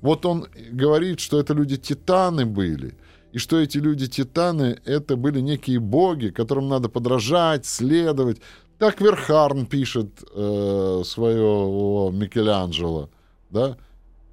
[0.00, 2.94] Вот он говорит, что это люди-титаны были—
[3.32, 8.40] и что эти люди-титаны— это были некие боги, которым надо подражать, следовать.
[8.78, 13.10] Так Верхарн пишет э, своего Микеланджело,
[13.50, 13.76] да?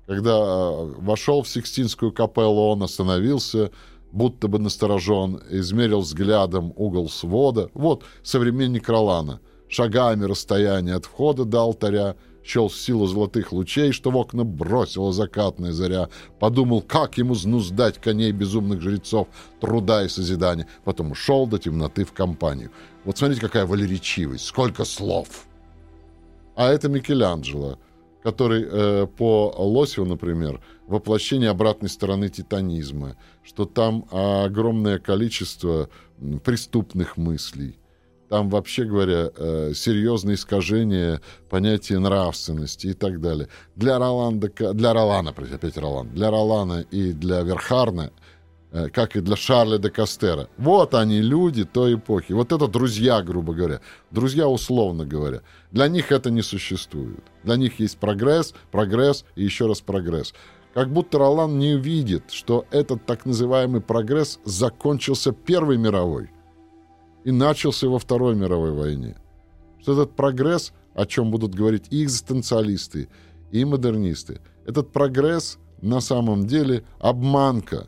[0.05, 3.71] Когда э, вошел в Сикстинскую капеллу, он остановился,
[4.11, 7.69] будто бы насторожен, измерил взглядом угол свода.
[7.73, 9.41] Вот современник Ролана.
[9.67, 15.71] Шагами расстояние от входа до алтаря— счел силу золотых лучей, что в окна бросила закатная
[15.71, 19.27] заря, подумал, как ему знуздать коней безумных жрецов,
[19.59, 22.71] труда и созидания, потом ушел до темноты в компанию.
[23.03, 25.47] Вот смотрите, какая валеричивость, сколько слов!
[26.55, 27.79] А это Микеланджело,
[28.23, 35.89] который э, по Лосеву, например, воплощение обратной стороны титанизма, что там огромное количество
[36.43, 37.75] преступных мыслей,
[38.35, 43.47] там, вообще говоря, э, серьезное искажение понятия нравственности и так далее.
[43.77, 48.11] Для Роланда, для Ролана, опять Ролан, для Ролана и для Верхарна,
[48.73, 50.49] э, как и для Шарля де Кастера.
[50.57, 52.33] Вот они, люди той эпохи.
[52.33, 53.79] Вот это друзья, грубо говоря.
[54.11, 55.39] Друзья, условно говоря.
[55.71, 57.23] Для них это не существует.
[57.45, 60.33] Для них есть прогресс, прогресс и еще раз прогресс.
[60.73, 66.29] Как будто Ролан не видит, что этот так называемый прогресс закончился Первой мировой
[67.25, 69.17] и начался во Второй мировой войне.
[69.81, 73.09] Что этот прогресс, о чем будут говорить и экзистенциалисты,
[73.51, 77.87] и модернисты, этот прогресс на самом деле обманка.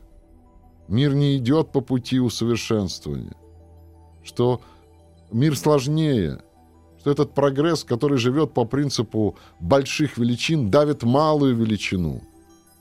[0.88, 3.36] Мир не идет по пути усовершенствования.
[4.24, 4.60] Что
[5.30, 6.40] мир сложнее,
[6.98, 12.22] что этот прогресс, который живет по принципу больших величин, давит малую величину,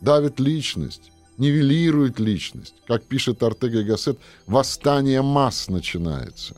[0.02, 2.76] давит личность, нивелирует личность.
[2.88, 6.56] Как пишет Артега Гассет, восстание масс начинается.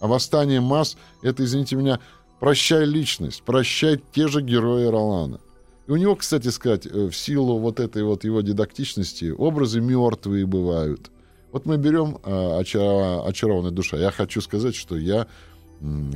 [0.00, 2.00] А восстание масс— это, извините меня,
[2.40, 5.40] прощай личность, прощай те же герои Ролана.
[5.86, 10.46] И у него, кстати сказать, э, в силу вот этой вот его дидактичности образы мертвые
[10.46, 11.10] бывают.
[11.52, 13.96] Вот мы берем э, «Очарованная душа».
[13.96, 15.26] Я хочу сказать, что я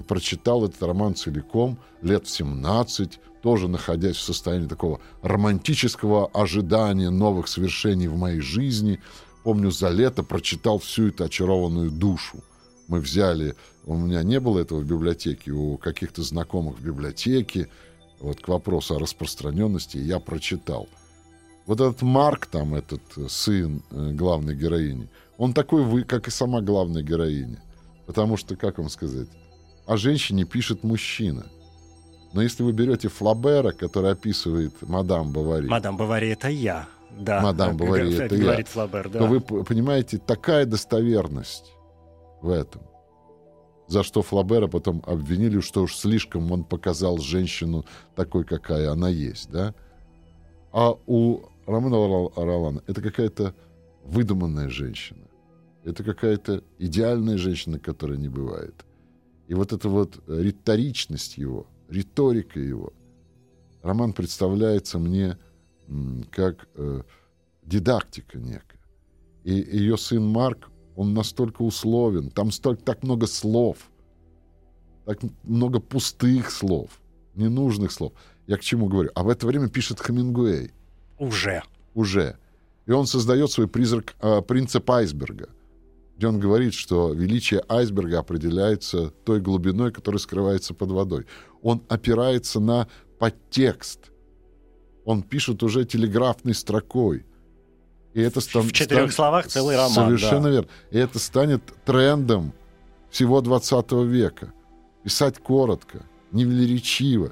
[0.09, 7.49] прочитал этот роман целиком лет в 17, тоже находясь в состоянии такого романтического ожидания новых
[7.49, 9.01] свершений в моей жизни.
[9.45, 12.43] Помню, за лето прочитал всю эту очарованную душу.
[12.89, 17.69] Мы взяли, у меня не было этого в библиотеке, у каких-то знакомых в библиотеке,
[18.19, 20.89] вот к вопросу о распространенности, я прочитал.
[21.67, 26.61] Вот этот Марк, там, этот сын э, главной героини, он такой вы, как и сама
[26.61, 27.63] главная героиня.
[28.07, 29.29] Потому что, как вам сказать,
[29.87, 31.47] о женщине пишет мужчина.
[32.33, 35.67] Но если вы берете Флабера, который описывает мадам Бавари...
[35.67, 36.89] Мадам Бавари— это я.
[37.19, 38.73] Да, мадам Бавари— это говорит я.
[38.73, 39.19] Флабер, да.
[39.19, 41.73] То вы понимаете, такая достоверность
[42.41, 42.83] в этом.
[43.89, 49.51] За что Флабера потом обвинили, что уж слишком он показал женщину такой, какая она есть,
[49.51, 49.75] да?
[50.73, 53.53] А у Романа Ролана это какая-то
[54.05, 55.27] выдуманная женщина.
[55.83, 58.85] Это какая-то идеальная женщина, которая не бывает.
[59.49, 62.93] И вот эта вот риторичность его, риторика его,
[63.83, 65.37] роман представляется мне
[66.31, 67.03] как э,
[67.63, 68.81] дидактика некая.
[69.43, 73.79] И ее сын Марк, он настолько условен, там столько, так много слов,
[75.05, 77.01] так много пустых слов,
[77.35, 78.13] ненужных слов.
[78.47, 79.11] Я к чему говорю?
[79.15, 80.73] А в это время пишет Хемингуэй.
[81.19, 81.63] Уже.
[81.95, 82.37] Уже.
[82.87, 85.49] И он создает свой призрак, э, принцип айсберга—
[86.21, 91.25] где он говорит, что величие айсберга определяется той глубиной, которая скрывается под водой.
[91.63, 94.11] Он опирается на подтекст.
[95.07, 97.25] Он пишет уже телеграфной строкой.
[98.13, 98.65] И это стан...
[98.65, 99.25] В четырех стан...
[99.25, 99.95] словах целый роман.
[99.95, 100.51] Совершенно да.
[100.51, 100.69] верно.
[100.91, 102.53] И это станет трендом
[103.09, 104.53] всего 20 века.
[105.03, 106.03] Писать коротко,
[106.33, 107.31] невелеречиво,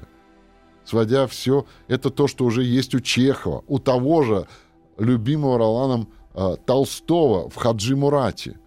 [0.83, 1.67] сводя все.
[1.87, 4.47] Это то, что уже есть у Чехова, у того же
[4.97, 8.57] любимого Роланом э, Толстого в Хаджи Мурате,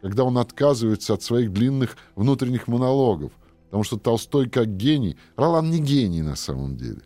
[0.00, 3.32] когда он отказывается от своих длинных внутренних монологов.
[3.64, 5.16] Потому что Толстой как гений...
[5.36, 7.02] Ролан не гений на самом деле.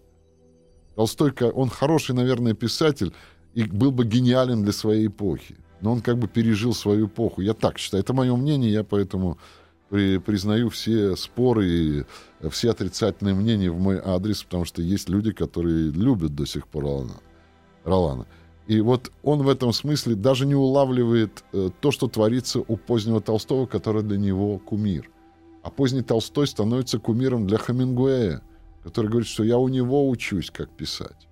[0.94, 3.12] Толстой, он хороший, наверное, писатель,
[3.54, 5.56] и был бы гениален для своей эпохи.
[5.80, 7.40] Но он как бы пережил свою эпоху.
[7.40, 8.02] Я так считаю.
[8.02, 9.38] Это мое мнение, я поэтому
[9.88, 12.04] при, признаю все споры и
[12.50, 16.84] все отрицательные мнения в мой адрес, потому что есть люди, которые любят до сих пор
[16.84, 17.20] Ролана.
[17.84, 18.26] Ролана.
[18.70, 23.20] И вот он в этом смысле даже не улавливает э, то, что творится у позднего
[23.20, 25.10] Толстого, который для него кумир.
[25.64, 28.42] А поздний Толстой становится кумиром для Хамингуэя,
[28.84, 31.26] который говорит, что я у него учусь, как писать.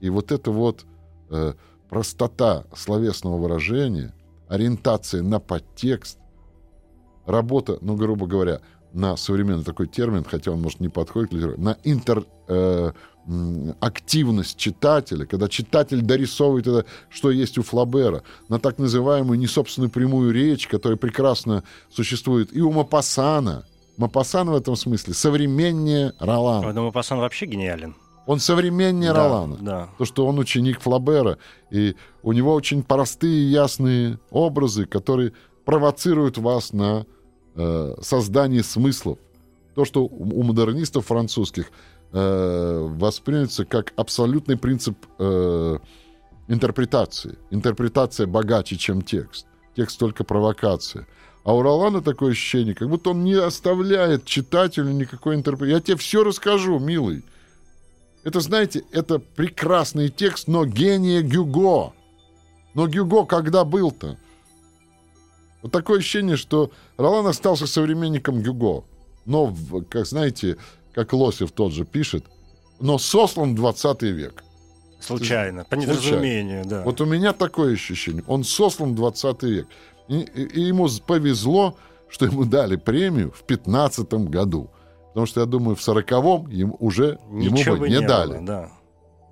[0.00, 0.84] И вот это вот
[1.30, 1.54] э,
[1.88, 4.14] простота словесного выражения,
[4.48, 6.18] ориентация на подтекст,
[7.24, 8.60] работа, ну, грубо говоря,
[8.92, 12.26] на современный такой термин, хотя он, может, не подходит на интер...
[12.46, 12.92] Э,
[13.80, 20.32] активность читателя, когда читатель дорисовывает это, что есть у Флабера, на так называемую несобственную прямую
[20.32, 23.64] речь, которая прекрасно существует и у Мапасана.
[23.96, 26.72] Мапасан в этом смысле современнее Ролана.
[26.72, 27.94] Но Мапасан вообще гениален.
[28.26, 29.56] Он современнее да, Ролана.
[29.60, 29.88] Да.
[29.98, 31.38] То, что он ученик Флабера.
[31.70, 35.32] И у него очень простые, ясные образы, которые
[35.64, 37.06] провоцируют вас на
[37.54, 39.18] э, создание смыслов.
[39.74, 41.70] То, что у модернистов французских
[42.14, 45.78] э, воспринимается как абсолютный принцип э,
[46.48, 47.38] интерпретации.
[47.50, 49.46] Интерпретация богаче, чем текст.
[49.76, 51.06] Текст только провокация.
[51.44, 55.74] А у Ролана такое ощущение, как будто он не оставляет читателю никакой интерпретации.
[55.74, 57.22] Я тебе все расскажу, милый.
[58.22, 61.92] Это, знаете, это прекрасный текст, но гения Гюго.
[62.74, 64.16] Но Гюго когда был-то?
[65.62, 68.84] Вот такое ощущение, что Ролан остался современником Гюго.
[69.26, 69.54] Но,
[69.90, 70.56] как знаете,
[70.94, 72.24] как Лосев тот же пишет,
[72.80, 74.44] но сослан в 20 век.
[75.00, 76.82] Случайно, по недоразумению, да.
[76.82, 78.24] Вот у меня такое ощущение.
[78.26, 79.66] Он сослан в 20 век.
[80.08, 81.76] И, и ему повезло,
[82.08, 84.70] что ему дали премию в 15 году.
[85.08, 88.32] Потому что, я думаю, в 40-м ему уже Ничего ему бы не, не дали.
[88.38, 88.70] Было, да.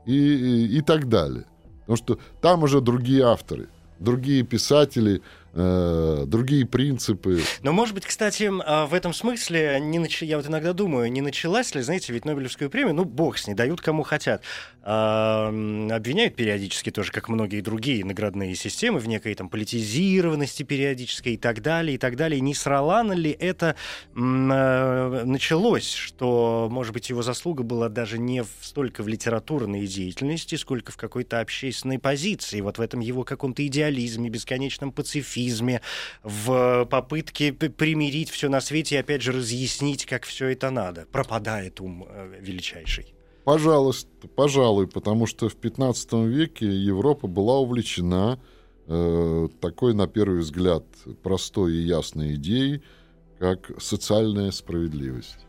[0.04, 1.44] и, и, и так далее.
[1.80, 5.22] Потому что там уже другие авторы, другие писатели,
[5.54, 7.42] другие принципы.
[7.62, 10.22] Но, может быть, кстати, а, в этом смысле, не нач...
[10.22, 13.54] я вот иногда думаю, не началась ли, знаете, ведь Нобелевскую премию, ну, бог с ней,
[13.54, 14.42] дают кому хотят.
[14.82, 21.62] Обвиняют периодически тоже, как многие другие наградные системы, в некой там политизированности периодической и так
[21.62, 22.40] далее, и так далее.
[22.40, 23.76] Не с Ролана ли это
[24.14, 30.92] а, началось, что, может быть, его заслуга была даже не столько в литературной деятельности, сколько
[30.92, 35.80] в какой-то общественной позиции, вот в этом его каком-то идеализме, бесконечном пацифизме, пацифизме,
[36.22, 41.06] в попытке примирить все на свете и, опять же, разъяснить, как все это надо.
[41.10, 43.14] Пропадает ум э, величайший.
[43.44, 48.38] Пожалуйста, пожалуй, потому что в 15 веке Европа была увлечена
[48.86, 50.84] э, такой, на первый взгляд,
[51.22, 52.82] простой и ясной идеей,
[53.38, 55.46] как социальная справедливость.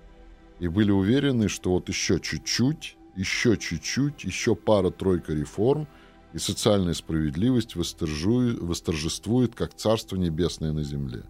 [0.60, 5.88] И были уверены, что вот еще чуть-чуть, еще чуть-чуть, еще пара-тройка реформ–
[6.34, 11.24] и социальная справедливость восторжествует, как Царство Небесное на земле.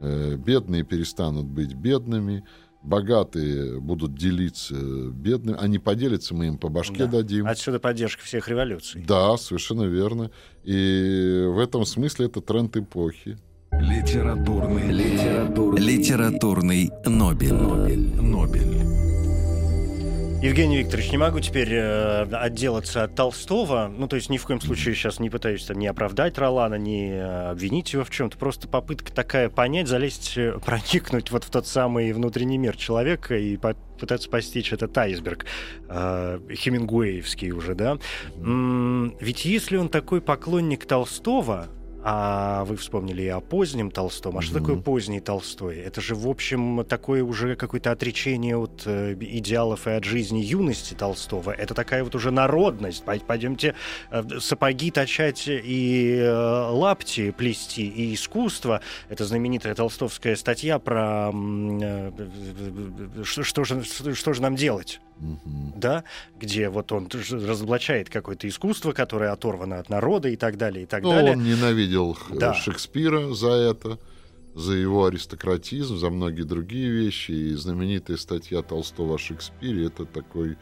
[0.00, 2.44] Э, бедные перестанут быть бедными,
[2.82, 4.74] богатые будут делиться
[5.10, 7.18] бедными, они поделятся, мы им по башке да.
[7.18, 7.46] дадим.
[7.46, 9.04] Отсюда поддержка всех революций.
[9.06, 10.30] Да, совершенно верно.
[10.64, 13.38] И в этом смысле это тренд эпохи.
[13.72, 17.52] Литературный, литературный, литературный Нобель.
[17.52, 18.20] Нобель.
[18.20, 19.07] Нобель.
[20.40, 23.92] Евгений Викторович, не могу теперь э, отделаться от Толстого.
[23.92, 27.10] Ну, то есть ни в коем случае сейчас не пытаюсь там не оправдать Ролана, не
[27.10, 28.38] э, обвинить его в чем-то.
[28.38, 33.58] Просто попытка такая понять, залезть, э, проникнуть вот в тот самый внутренний мир человека и
[33.98, 35.44] пытаться постичь этот айсберг
[35.88, 37.98] э, хемингуэевский уже, да.
[38.36, 41.66] М-м, ведь если он такой поклонник Толстого,
[42.02, 44.36] а вы вспомнили и о позднем Толстом.
[44.36, 44.42] А mm-hmm.
[44.42, 45.78] что такое поздний Толстой?
[45.78, 50.94] Это же, в общем, такое уже какое-то отречение от э, идеалов и от жизни юности
[50.94, 51.50] Толстого.
[51.50, 53.04] Это такая вот уже народность.
[53.26, 53.74] Пойдемте
[54.10, 56.30] э, сапоги точать и э,
[56.70, 58.80] лапти плести, и искусство.
[59.08, 62.12] Это знаменитая толстовская статья про э,
[63.24, 63.82] что, что, же,
[64.14, 65.72] что же нам делать угу.
[65.76, 66.04] да,
[66.38, 71.02] где вот он разоблачает какое-то искусство, которое оторвано от народа и так далее, и так
[71.02, 71.32] ну, далее.
[71.32, 71.42] Он
[71.88, 72.54] ненавидел да.
[72.54, 73.98] Шекспира за это,
[74.54, 77.32] за его аристократизм, за многие другие вещи.
[77.32, 80.56] И знаменитая статья Толстого о Шекспире— это такой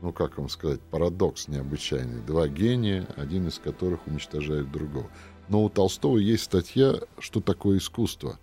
[0.00, 2.22] ну, как вам сказать, парадокс необычайный.
[2.22, 5.08] Два гения, один из которых уничтожает другого.
[5.48, 8.40] Но у Толстого есть статья «Что такое искусство?».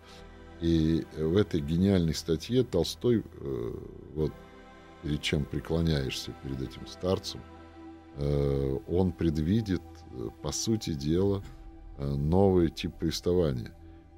[0.62, 3.74] И в этой гениальной статье Толстой, э,
[4.16, 4.32] вот
[5.04, 7.42] перед чем преклоняешься перед этим старцем,
[8.16, 9.82] э, он предвидит,
[10.14, 11.59] э, по сути дела, э,
[12.06, 13.76] новый тип приставания.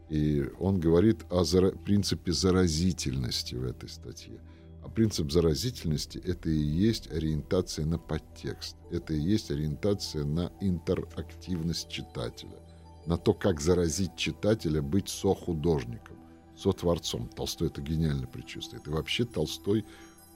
[0.10, 4.40] И он говорит о зара- принципе заразительности в этой статье.
[4.84, 8.76] А принцип заразительности— это и есть ориентация на подтекст.
[8.90, 12.60] Это и есть ориентация на интерактивность читателя.
[13.06, 16.18] На то, как заразить читателя быть сохудожником,
[16.58, 17.28] сотворцом.
[17.30, 18.88] Толстой это гениально предчувствует.
[18.88, 19.86] И вообще Толстой,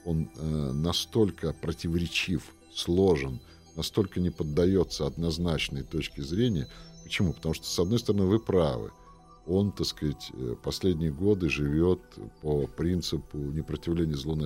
[0.06, 3.42] он э, настолько противоречив, сложен,
[3.76, 6.68] настолько не поддается однозначной точке зрения.
[7.06, 7.32] Почему?
[7.32, 8.92] Потому что, с одной стороны, вы правы—
[9.48, 12.00] он, так сказать, э, последние годы живет
[12.42, 14.38] по принципу непротивления злу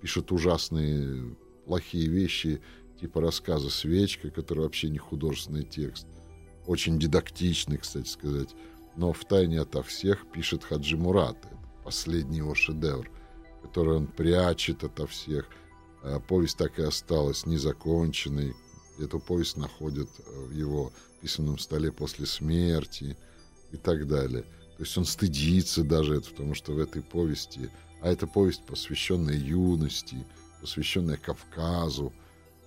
[0.00, 2.60] пишет ужасные, плохие вещи,
[3.00, 6.06] типа рассказа «Свечка», который вообще не художественный текст,
[6.66, 8.50] очень дидактичный, кстати сказать,
[8.96, 11.36] но в тайне ото всех пишет Хаджи Мурат,
[11.84, 13.10] последний его шедевр,
[13.62, 15.46] который он прячет ото всех.
[16.02, 18.54] А повесть так и осталась незаконченной.
[18.98, 20.92] Эту повесть находят в его
[21.22, 23.16] письменном столе после смерти–
[23.72, 24.42] и так далее.
[24.76, 27.70] То есть он стыдится даже это, потому что в этой повести,
[28.00, 30.24] а это повесть, посвященная юности,
[30.60, 32.12] посвященная Кавказу,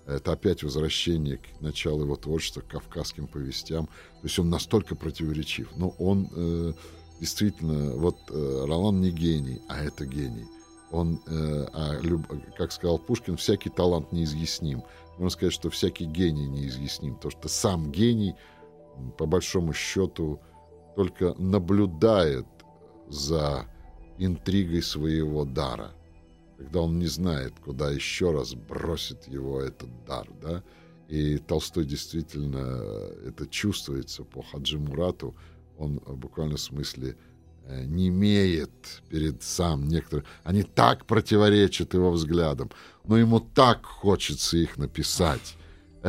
[0.05, 3.87] это опять возвращение к началу его творчества, к кавказским повестям.
[3.87, 5.69] То есть он настолько противоречив.
[5.77, 6.73] Но он э,
[7.19, 10.45] действительно, вот э, Ролан не гений, а это гений.
[10.91, 14.83] Он, э, а, люб, как сказал Пушкин, всякий талант неизъясним.
[15.17, 17.15] Можно сказать, что всякий гений неизъясним.
[17.15, 18.35] То, что сам гений,
[19.17, 20.39] по большому счету,
[20.95, 22.45] только наблюдает
[23.07, 23.65] за
[24.17, 25.91] интригой своего дара,
[26.57, 30.63] когда он не знает, куда еще раз бросит его этот дар, да,
[31.07, 32.81] и Толстой действительно
[33.27, 35.35] это чувствуется по Хаджи Мурату,
[35.77, 37.17] он в буквальном смысле
[37.67, 38.71] э, не имеет
[39.09, 40.25] перед сам некоторых...
[40.43, 42.71] Они так противоречат его взглядам,
[43.05, 45.55] но ему так хочется их написать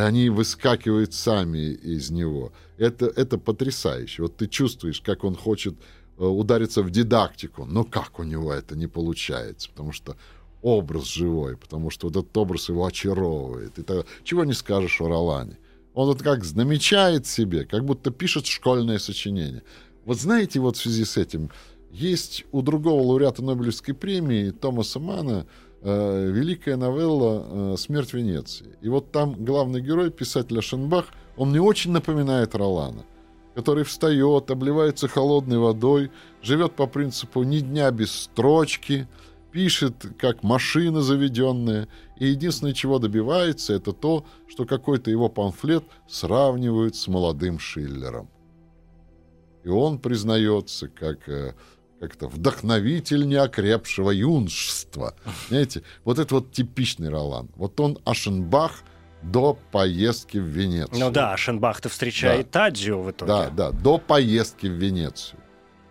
[0.05, 2.53] они выскакивают сами из него.
[2.77, 4.23] Это, это потрясающе.
[4.23, 5.75] Вот ты чувствуешь, как он хочет
[6.19, 10.17] э, удариться в дидактику, но как у него это не получается, потому что
[10.61, 13.79] образ живой, потому что вот этот образ его очаровывает.
[13.79, 15.59] И то, чего не скажешь о Ролане.
[15.95, 19.63] Он вот как намечает себе, как будто пишет школьное сочинение.
[20.07, 21.51] Вот знаете, вот в связи с этим,
[21.91, 25.47] есть у другого лауреата Нобелевской премии Томаса Мана
[25.83, 28.79] э, великая новелла э, «Смерть Венеции».
[28.83, 33.05] И вот там главный герой, писатель Ашенбах, он не очень напоминает Ролана,
[33.57, 39.09] который встает, обливается холодной водой, живет по принципу «ни дня без строчки»,
[39.51, 46.95] пишет как машина заведенная, и единственное, чего добивается, это то, что какой-то его памфлет сравнивают
[46.95, 48.29] с молодым Шиллером.
[49.67, 51.55] И он признается, как э,
[51.99, 55.17] как-то вдохновитель неокрепшего юношества.
[55.49, 57.51] Знаете, вот это вот типичный Ролан.
[57.57, 58.85] Вот он Ашенбах
[59.23, 61.01] до поездки в Венецию.
[61.01, 62.61] Ну да, Ашенбах-то встречает да.
[62.61, 63.33] Тадзио в итоге.
[63.33, 65.41] Да, да, до поездки в Венецию.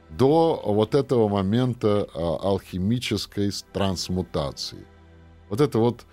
[0.10, 4.88] До вот этого момента а, алхимической трансмутации.
[5.50, 6.06] Вот это вот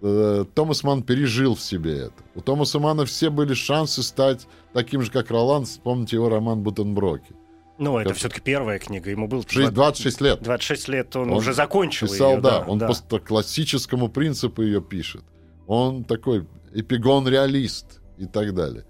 [0.00, 2.14] Томас Ман пережил в себе это.
[2.34, 5.64] У Томаса Мана все были шансы стать таким же, как Ролан.
[5.64, 7.34] Вспомните его роман «Бутенброки».
[7.78, 9.10] Ну, это все-таки первая книга.
[9.10, 10.42] Ему было 20, 26 лет.
[10.42, 12.40] 26 лет он, он уже закончил писал, ее.
[12.40, 12.90] Да, да он да.
[13.08, 15.22] по классическому принципу ее пишет.
[15.66, 18.84] Он такой эпигон-реалист и так далее.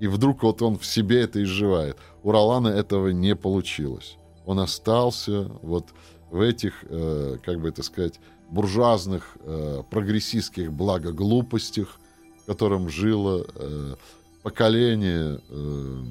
[0.00, 1.96] И вдруг вот он в себе это изживает.
[2.22, 4.18] У Ролана этого не получилось.
[4.44, 5.94] Он остался вот
[6.30, 11.98] в этих, э, как бы это сказать, буржуазных, э, прогрессистских благоглупостях,
[12.42, 13.94] в котором жило э,
[14.42, 16.02] поколение э,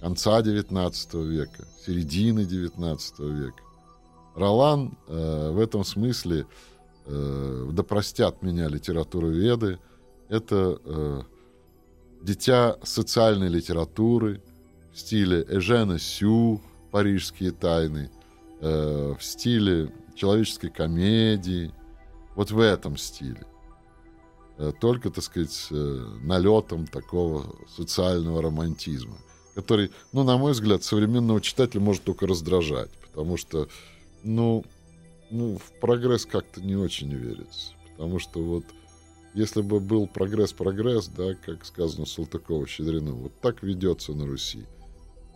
[0.00, 3.62] конца XIX века, середины XIX века.
[4.34, 6.46] Ролан э, в этом смысле,
[7.06, 9.78] э, да простят меня литературоведы,
[10.28, 11.22] это э,
[12.22, 14.42] дитя социальной литературы
[14.92, 18.10] в стиле Эжена Сю, «Парижские тайны»,
[18.60, 21.72] э, в стиле человеческой комедии,
[22.34, 23.46] вот в этом стиле.
[24.58, 25.74] Э, только, так сказать, э,
[26.22, 29.16] налетом такого социального романтизма–
[29.54, 33.68] который, ну, на мой взгляд, современного читателя может только раздражать, потому что,
[34.22, 34.64] ну,
[35.30, 37.74] ну в прогресс как-то не очень верится.
[37.92, 38.64] Потому что вот
[39.34, 44.66] если бы был прогресс-прогресс, да, как сказано Салтыкова-Щедрину, вот так ведется на Руси.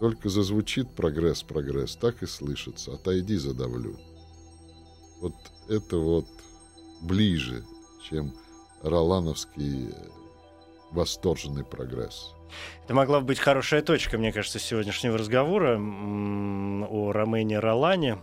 [0.01, 2.95] Только зазвучит прогресс-прогресс, так и слышится.
[2.95, 3.97] Отойди, задавлю.
[5.25, 5.35] Вот
[5.71, 6.27] это вот
[7.01, 7.65] ближе,
[8.07, 8.35] чем
[8.83, 9.93] ролановский э,
[10.91, 12.35] восторженный прогресс.
[12.85, 18.19] Это могла быть хорошая точка, мне кажется, сегодняшнего разговора о Ромене Ролане.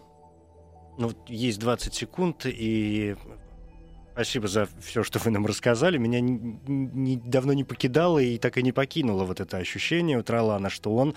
[0.99, 3.15] Ну, есть 20 секунд, и
[4.13, 5.97] Спасибо за все, что вы нам рассказали.
[5.97, 10.23] Меня не, не, давно не покидало и так и не покинуло вот это ощущение у
[10.23, 11.15] Тролана, что он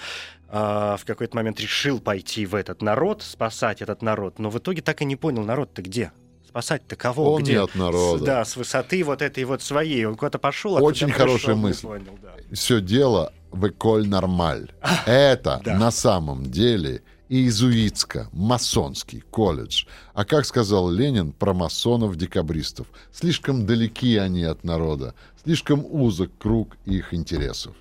[0.48, 0.56] э,
[0.98, 5.02] в какой-то момент решил пойти в этот народ, спасать этот народ, но в итоге так
[5.02, 6.12] и не понял, народ-то где?
[6.48, 7.34] Спасать-то кого?
[7.34, 7.52] Он где?
[7.54, 8.18] не от народа.
[8.18, 10.04] С, да, с высоты вот этой вот своей.
[10.04, 10.74] Он куда-то пошел.
[10.82, 11.86] Очень хорошая пришел, мысль.
[11.86, 12.34] Понял, да.
[12.52, 14.70] Все дело в Эколь Нормаль.
[15.06, 15.76] Это Да.
[15.76, 19.84] на самом деле иезуитско-масонский колледж.
[20.12, 27.14] А как сказал Ленин про масонов-декабристов, слишком далеки они от народа, слишком узок круг их
[27.14, 27.74] интересов.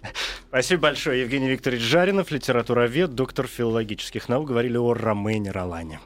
[0.49, 1.21] Спасибо большое.
[1.21, 4.49] Евгений Викторович Жаринов, литературовед, доктор филологических наук.
[4.49, 5.99] Говорили о Ромене Ролане.